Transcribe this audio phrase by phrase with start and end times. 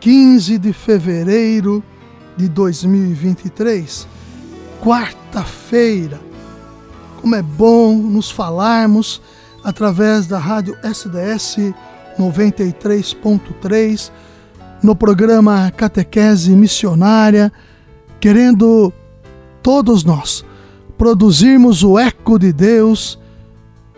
[0.00, 1.82] 15 de fevereiro
[2.36, 4.06] de 2023,
[4.80, 6.20] quarta-feira.
[7.20, 9.20] Como é bom nos falarmos
[9.64, 11.74] através da rádio SDS
[12.18, 14.12] 93.3
[14.82, 17.52] no programa Catequese Missionária,
[18.20, 18.92] querendo
[19.62, 20.44] todos nós
[20.96, 23.18] produzirmos o eco de Deus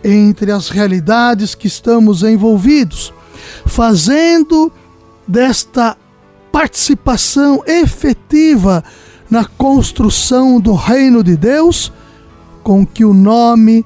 [0.03, 3.13] entre as realidades que estamos envolvidos,
[3.65, 4.71] fazendo
[5.27, 5.97] desta
[6.51, 8.83] participação efetiva
[9.29, 11.91] na construção do reino de Deus,
[12.63, 13.85] com que o nome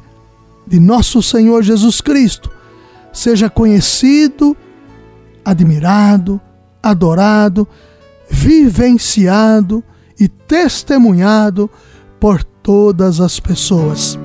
[0.65, 2.49] de nosso Senhor Jesus Cristo
[3.13, 4.57] seja conhecido,
[5.43, 6.41] admirado,
[6.81, 7.67] adorado,
[8.29, 9.83] vivenciado
[10.19, 11.69] e testemunhado
[12.19, 14.17] por todas as pessoas.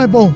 [0.00, 0.34] Como é bom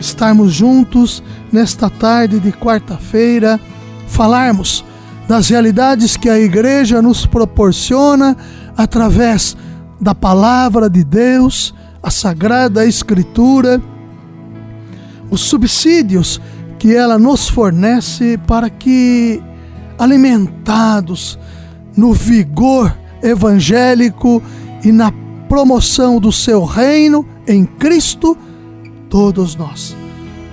[0.00, 1.22] estarmos juntos
[1.52, 3.60] nesta tarde de quarta-feira,
[4.08, 4.84] falarmos
[5.28, 8.36] das realidades que a igreja nos proporciona
[8.76, 9.56] através
[10.00, 11.72] da palavra de Deus,
[12.02, 13.80] a sagrada escritura,
[15.30, 16.40] os subsídios
[16.76, 19.40] que ela nos fornece para que
[20.00, 21.38] alimentados
[21.96, 22.92] no vigor
[23.22, 24.42] evangélico
[24.82, 25.12] e na
[25.48, 28.36] promoção do seu reino em Cristo,
[29.08, 29.96] todos nós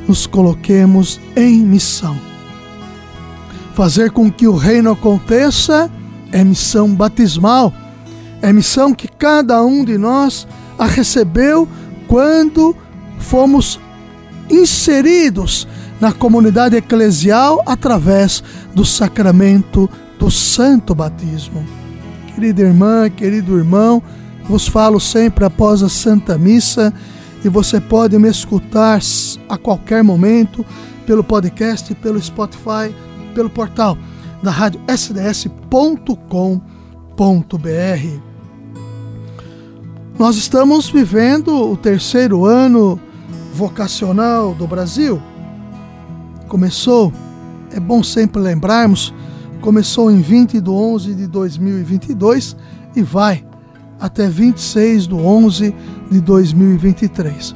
[0.08, 2.18] nos coloquemos em missão.
[3.74, 5.90] Fazer com que o reino aconteça
[6.32, 7.74] é missão batismal,
[8.42, 10.48] é missão que cada um de nós
[10.78, 11.68] a recebeu
[12.08, 12.76] quando
[13.20, 13.80] fomos
[14.50, 15.68] inseridos
[16.00, 18.44] na comunidade eclesial através
[18.76, 19.90] do sacramento
[20.20, 21.66] do santo batismo.
[22.34, 24.04] Querida irmã, querido irmão,
[24.44, 26.94] vos falo sempre após a Santa Missa
[27.44, 29.00] e você pode me escutar
[29.50, 30.66] a qualquer momento
[31.06, 32.95] pelo podcast, pelo Spotify,
[33.36, 33.98] pelo portal
[34.42, 36.13] da rádio sds.com.br.
[40.18, 43.00] Nós estamos vivendo o terceiro ano
[43.54, 45.22] vocacional do Brasil.
[46.48, 47.12] Começou,
[47.72, 49.13] é bom sempre lembrarmos,
[49.60, 52.56] começou em 20 de 11 de 2022
[52.95, 53.44] e vai
[54.04, 55.74] até 26 de 11
[56.12, 57.56] de 2023.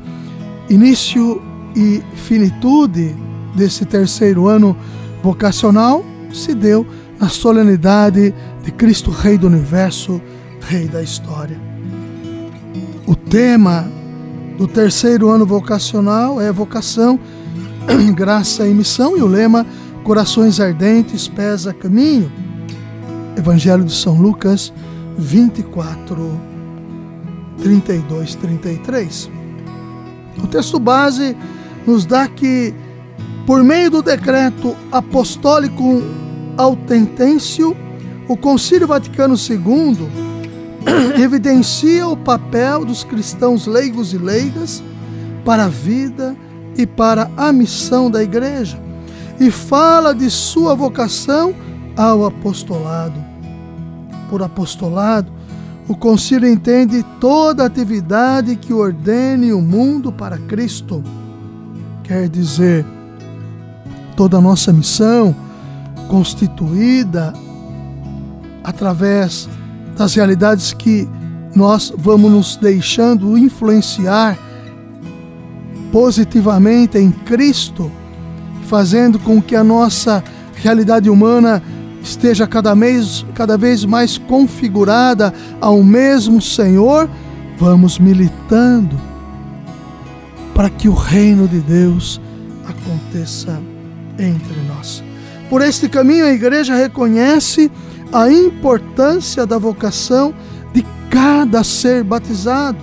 [0.70, 1.42] Início
[1.76, 3.14] e finitude
[3.54, 4.74] desse terceiro ano
[5.22, 6.88] vocacional se deu
[7.20, 8.34] na solenidade
[8.64, 10.22] de Cristo Rei do Universo,
[10.62, 11.60] Rei da História.
[13.06, 13.86] O tema
[14.58, 17.20] do terceiro ano vocacional é vocação,
[18.16, 19.66] graça e missão, e o lema
[20.02, 22.32] Corações Ardentes, Pés a Caminho.
[23.36, 24.72] Evangelho de São Lucas
[25.18, 26.40] 24,
[27.62, 29.30] 32, 33.
[30.44, 31.36] O texto base
[31.86, 32.74] nos dá que,
[33.46, 36.02] por meio do decreto apostólico
[36.58, 37.76] Autentêncio,
[38.28, 40.08] o Concílio Vaticano II
[41.22, 44.84] evidencia o papel dos cristãos leigos e leigas
[45.44, 46.36] para a vida
[46.78, 48.80] e para a missão da Igreja
[49.40, 51.54] e fala de sua vocação
[51.96, 53.27] ao apostolado.
[54.30, 55.32] Por apostolado,
[55.88, 61.04] o concílio entende toda atividade que ordene o mundo para Cristo.
[62.04, 62.86] Quer dizer,
[64.16, 65.36] toda a nossa missão
[66.10, 67.34] constituída
[68.64, 69.48] através
[69.98, 71.08] das realidades que
[71.56, 74.38] nós vamos nos deixando influenciar
[75.92, 77.90] positivamente em Cristo,
[78.64, 80.24] fazendo com que a nossa
[80.56, 81.64] realidade humana
[82.08, 87.10] esteja cada vez, cada vez mais configurada ao mesmo Senhor,
[87.58, 88.96] vamos militando
[90.54, 92.20] para que o reino de Deus
[92.68, 93.62] aconteça
[94.18, 95.04] entre nós.
[95.50, 97.72] Por este caminho, a igreja reconhece
[98.12, 100.34] a importância da vocação
[100.74, 102.80] de cada ser batizado,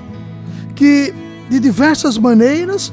[0.75, 1.13] que
[1.49, 2.93] de diversas maneiras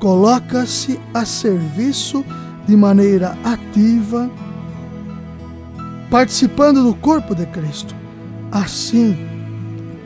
[0.00, 2.24] coloca-se a serviço
[2.66, 4.30] de maneira ativa,
[6.12, 7.96] participando do corpo de Cristo.
[8.50, 9.16] Assim,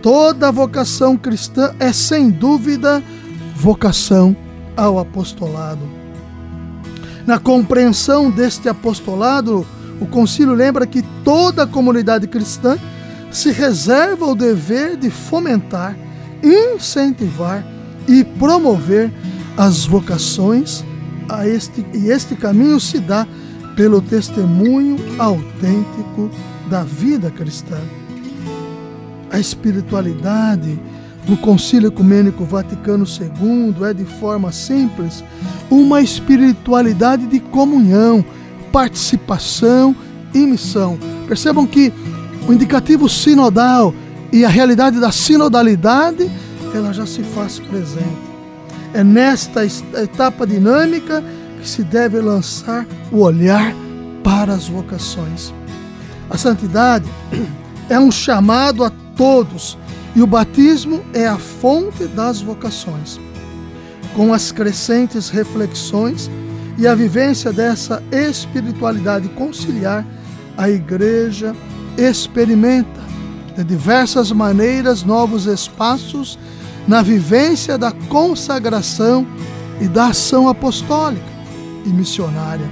[0.00, 3.02] toda vocação cristã é sem dúvida
[3.56, 4.36] vocação
[4.76, 5.82] ao apostolado.
[7.26, 9.66] Na compreensão deste apostolado,
[10.00, 12.78] o concílio lembra que toda a comunidade cristã
[13.32, 15.96] se reserva o dever de fomentar,
[16.40, 17.66] incentivar
[18.06, 19.12] e promover
[19.56, 20.84] as vocações
[21.28, 23.26] a este, e este caminho se dá
[23.76, 26.30] pelo testemunho autêntico
[26.68, 27.78] da vida cristã.
[29.30, 30.80] A espiritualidade
[31.28, 35.22] no Concílio Ecumênico Vaticano II é, de forma simples,
[35.70, 38.24] uma espiritualidade de comunhão,
[38.72, 39.94] participação
[40.32, 40.98] e missão.
[41.26, 41.92] Percebam que
[42.48, 43.92] o indicativo sinodal
[44.32, 46.30] e a realidade da sinodalidade,
[46.72, 48.26] ela já se faz presente.
[48.94, 51.22] É nesta etapa dinâmica
[51.66, 53.74] que se deve lançar o olhar
[54.22, 55.52] para as vocações.
[56.30, 57.06] A santidade
[57.90, 59.76] é um chamado a todos
[60.14, 63.18] e o batismo é a fonte das vocações.
[64.14, 66.30] Com as crescentes reflexões
[66.78, 70.06] e a vivência dessa espiritualidade conciliar,
[70.56, 71.52] a igreja
[71.98, 73.00] experimenta
[73.56, 76.38] de diversas maneiras novos espaços
[76.86, 79.26] na vivência da consagração
[79.80, 81.35] e da ação apostólica
[81.86, 82.68] e missionária.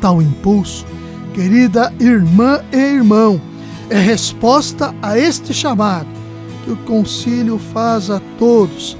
[0.00, 0.84] Tal impulso,
[1.32, 3.40] querida irmã e irmão,
[3.88, 6.08] é resposta a este chamado
[6.64, 8.96] que o concílio faz a todos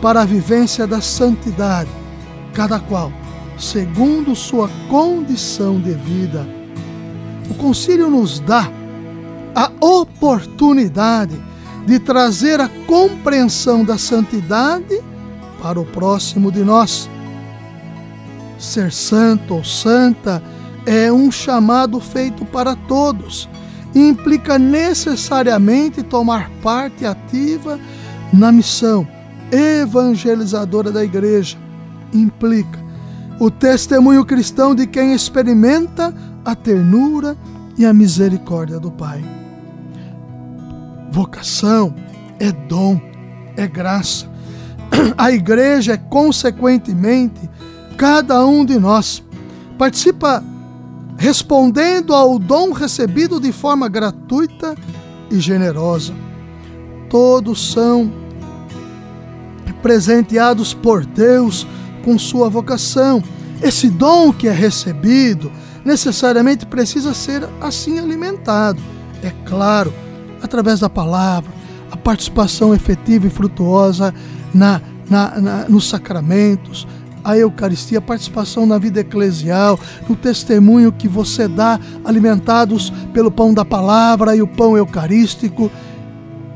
[0.00, 1.90] para a vivência da santidade
[2.54, 3.12] cada qual
[3.58, 6.46] segundo sua condição de vida.
[7.50, 8.70] O concílio nos dá
[9.54, 11.34] a oportunidade
[11.84, 15.02] de trazer a compreensão da santidade
[15.60, 17.10] para o próximo de nós.
[18.58, 20.42] Ser santo ou santa
[20.84, 23.48] é um chamado feito para todos
[23.94, 27.78] implica necessariamente tomar parte ativa
[28.32, 29.06] na missão
[29.50, 31.56] evangelizadora da igreja
[32.12, 32.78] implica
[33.40, 37.36] o testemunho cristão de quem experimenta a ternura
[37.76, 39.22] e a misericórdia do Pai.
[41.12, 41.94] Vocação
[42.40, 43.00] é dom,
[43.56, 44.26] é graça.
[45.16, 47.48] A igreja é, consequentemente,
[47.98, 49.22] cada um de nós.
[49.76, 50.42] Participa
[51.18, 54.76] respondendo ao dom recebido de forma gratuita
[55.30, 56.14] e generosa.
[57.10, 58.10] Todos são
[59.82, 61.66] presenteados por Deus
[62.04, 63.22] com sua vocação.
[63.60, 65.50] Esse dom que é recebido
[65.84, 68.80] necessariamente precisa ser assim alimentado.
[69.22, 69.92] É claro,
[70.40, 71.50] através da palavra,
[71.90, 74.14] a participação efetiva e frutuosa
[74.54, 76.86] na, na, na, nos sacramentos,
[77.28, 83.52] a Eucaristia, a participação na vida eclesial, no testemunho que você dá, alimentados pelo pão
[83.52, 85.70] da palavra e o pão eucarístico,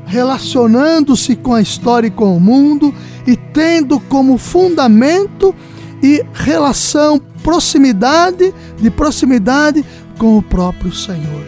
[0.03, 2.91] relacionando-se com a história e com o mundo
[3.27, 5.53] e tendo como fundamento
[6.01, 9.85] e relação, proximidade, de proximidade
[10.17, 11.45] com o próprio Senhor.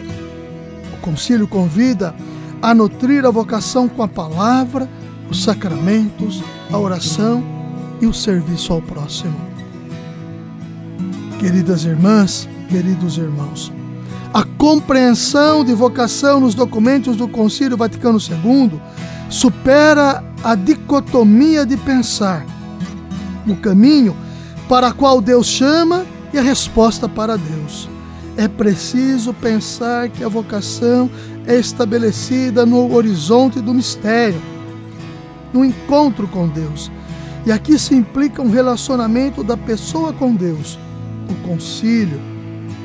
[0.96, 2.14] O concílio convida
[2.62, 4.88] a nutrir a vocação com a palavra,
[5.28, 7.55] os sacramentos, a oração
[8.00, 9.34] e o serviço ao próximo.
[11.38, 13.72] Queridas irmãs, queridos irmãos,
[14.32, 18.80] a compreensão de vocação nos documentos do Concílio Vaticano II
[19.30, 22.44] supera a dicotomia de pensar
[23.44, 24.16] no caminho
[24.68, 27.88] para qual Deus chama e a resposta para Deus.
[28.36, 31.10] É preciso pensar que a vocação
[31.46, 34.40] é estabelecida no horizonte do mistério,
[35.52, 36.90] no encontro com Deus.
[37.46, 40.76] E aqui se implica um relacionamento da pessoa com Deus,
[41.30, 42.20] o concílio,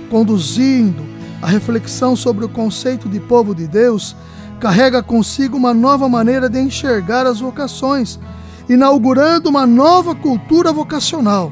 [0.07, 1.03] conduzindo
[1.41, 4.15] a reflexão sobre o conceito de povo de Deus,
[4.59, 8.19] carrega consigo uma nova maneira de enxergar as vocações,
[8.69, 11.51] inaugurando uma nova cultura vocacional,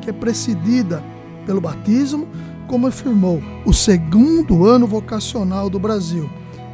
[0.00, 1.02] que é precedida
[1.44, 2.28] pelo batismo,
[2.68, 6.30] como afirmou o segundo ano vocacional do Brasil.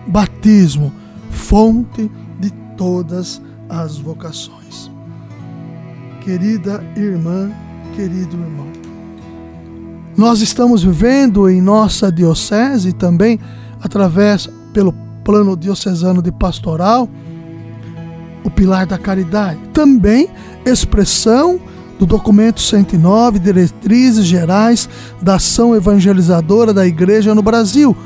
[0.06, 0.92] Batismo,
[1.30, 4.91] fonte de todas as vocações.
[6.24, 7.50] Querida irmã,
[7.96, 8.68] querido irmão,
[10.16, 13.40] nós estamos vivendo em nossa diocese também,
[13.82, 17.08] através pelo plano diocesano de pastoral,
[18.44, 20.28] o pilar da caridade, também
[20.64, 21.60] expressão
[21.98, 24.88] do documento 109, Diretrizes Gerais
[25.20, 27.96] da Ação Evangelizadora da Igreja no Brasil,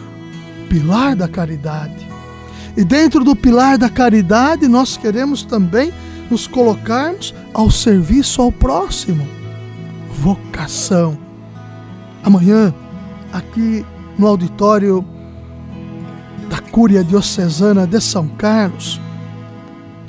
[0.70, 2.08] pilar da caridade.
[2.76, 5.92] E dentro do pilar da caridade, nós queremos também
[6.30, 9.26] nos colocarmos ao serviço ao próximo.
[10.10, 11.18] Vocação.
[12.22, 12.74] Amanhã,
[13.32, 13.84] aqui
[14.18, 15.04] no auditório
[16.48, 19.00] da Cúria Diocesana de São Carlos,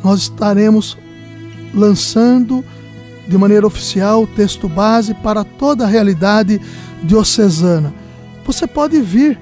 [0.04, 0.98] nós estaremos
[1.74, 2.64] lançando
[3.28, 6.62] de maneira oficial o texto base para toda a realidade
[7.04, 7.94] diocesana.
[8.46, 9.38] Você pode vir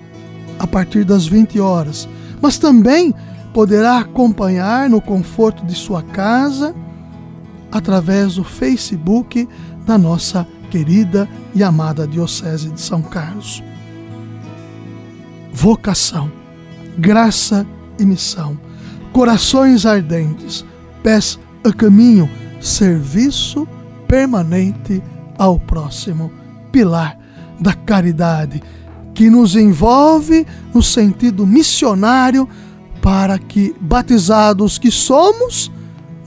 [0.58, 2.10] a partir das 20 horas,
[2.42, 3.14] mas também
[3.56, 6.76] poderá acompanhar no conforto de sua casa
[7.72, 9.48] através do Facebook
[9.86, 13.64] da nossa querida e amada Diocese de São Carlos.
[15.54, 16.30] Vocação,
[16.98, 17.66] graça
[17.98, 18.60] e missão,
[19.14, 20.66] corações ardentes,
[21.02, 23.66] pés a caminho, serviço
[24.06, 25.02] permanente
[25.38, 26.30] ao próximo,
[26.74, 27.18] pilar
[27.58, 28.62] da caridade
[29.14, 32.50] que nos envolve no sentido missionário
[33.06, 35.72] para que, batizados que somos,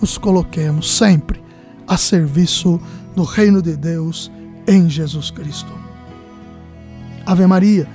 [0.01, 1.43] nos coloquemos sempre
[1.89, 2.81] a serviço
[3.17, 4.31] do reino de Deus
[4.65, 5.73] em Jesus Cristo.
[7.27, 7.89] Ave Maria,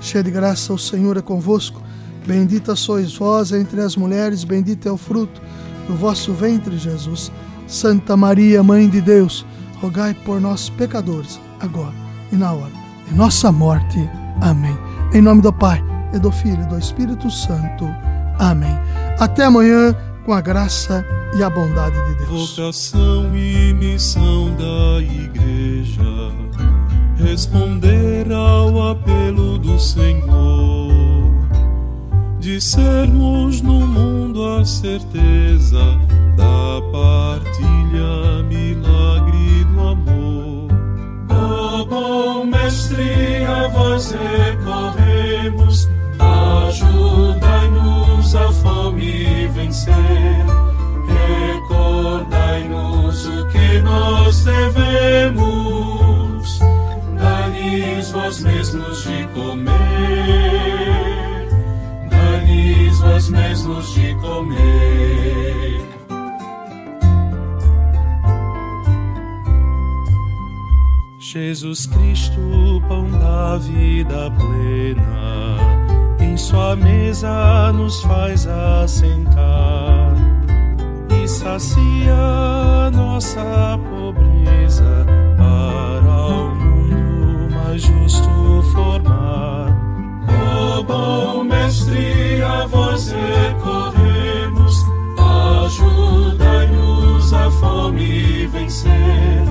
[0.00, 1.82] cheia de graça, o Senhor é convosco.
[2.26, 5.42] Bendita sois vós entre as mulheres, bendito é o fruto
[5.86, 7.30] do vosso ventre, Jesus.
[7.66, 9.44] Santa Maria, Mãe de Deus,
[9.82, 11.92] rogai por nós, pecadores, agora
[12.32, 12.72] e na hora
[13.06, 13.98] de nossa morte.
[14.40, 14.78] Amém.
[15.12, 17.84] Em nome do Pai, e do Filho e do Espírito Santo.
[18.40, 18.76] Amém.
[19.18, 19.94] Até amanhã,
[20.24, 21.04] com a graça
[21.36, 22.56] e a bondade de Deus.
[22.56, 26.32] Vocação e missão da Igreja,
[27.16, 30.90] responder ao apelo do Senhor,
[32.38, 35.98] de sermos no mundo a certeza
[36.34, 40.68] da partilha, milagre do amor.
[41.28, 45.90] Oh, bom mestre, a vós recorremos,
[49.70, 49.94] vencer.
[51.70, 55.38] Recordai-nos o que nós devemos,
[57.16, 59.78] dai-lhes vós mesmos de comer,
[62.10, 65.80] dai-lhes vós mesmos de comer.
[71.18, 72.40] Jesus Cristo,
[72.88, 75.69] pão da vida plena,
[76.50, 80.16] sua mesa nos faz assentar
[81.08, 88.28] e sacia nossa pobreza para o mundo mais justo
[88.72, 89.68] formar.
[90.28, 94.84] Ó oh, bom mestre, a vós recorremos,
[95.66, 99.44] ajudai-nos a fome vencer,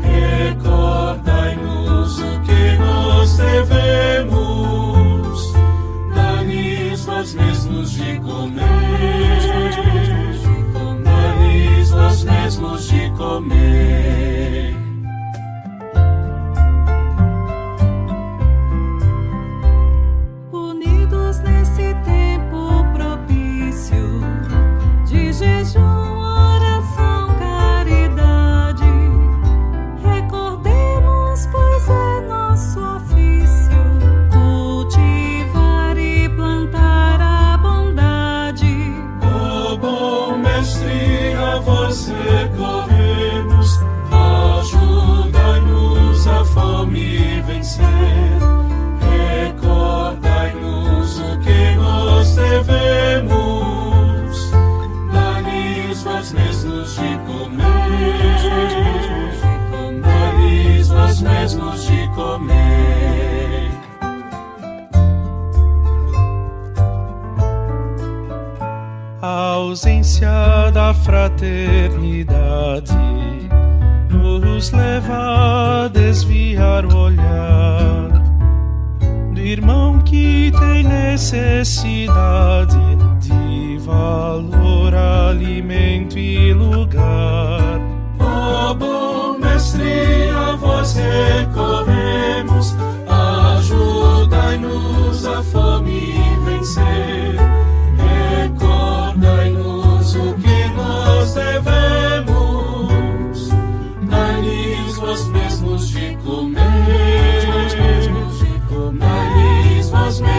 [0.00, 3.85] recordai-nos o que nós devemos.
[7.26, 8.62] los mesmos de comer.
[11.02, 14.05] Manis, los mesmos de comer.
[79.46, 82.76] Irmão que tem necessidade
[83.20, 87.80] de valor, alimento e lugar.
[88.18, 92.74] Ó oh, bom mestre, a vós recorremos,
[93.56, 97.05] ajudai-nos a fome vencer.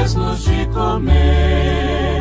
[0.08, 2.17] Mesmos de comer.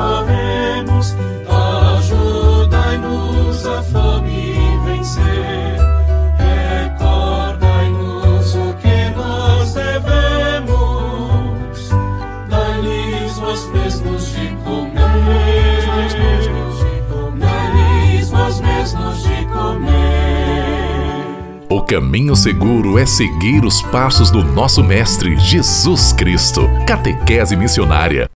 [0.00, 1.14] Recorremos,
[1.98, 5.76] ajudai-nos a fome vencer.
[6.88, 10.70] Recordai-nos o que nós devemos,
[12.48, 15.84] dai-lhes vós mesmos de comer,
[17.38, 20.00] dai-lhes vós mesmos de comer.
[21.68, 26.68] O caminho seguro é seguir os passos do nosso Mestre Jesus Cristo.
[26.86, 28.26] Catequese Missionária.